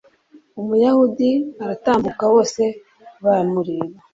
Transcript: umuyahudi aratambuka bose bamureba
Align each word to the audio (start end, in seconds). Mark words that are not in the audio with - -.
umuyahudi 0.61 1.29
aratambuka 1.63 2.23
bose 2.33 2.63
bamureba 3.23 3.97